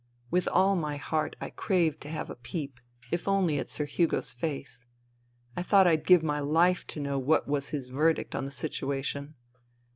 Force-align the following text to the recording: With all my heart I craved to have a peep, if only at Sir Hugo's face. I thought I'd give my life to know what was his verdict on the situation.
With 0.31 0.47
all 0.47 0.75
my 0.75 0.97
heart 0.97 1.35
I 1.39 1.51
craved 1.51 2.01
to 2.01 2.07
have 2.09 2.31
a 2.31 2.35
peep, 2.35 2.79
if 3.11 3.27
only 3.27 3.59
at 3.59 3.69
Sir 3.69 3.85
Hugo's 3.85 4.31
face. 4.31 4.87
I 5.55 5.61
thought 5.61 5.85
I'd 5.85 6.07
give 6.07 6.23
my 6.23 6.39
life 6.39 6.87
to 6.87 6.99
know 6.99 7.19
what 7.19 7.47
was 7.47 7.69
his 7.69 7.89
verdict 7.89 8.33
on 8.33 8.45
the 8.45 8.49
situation. 8.51 9.35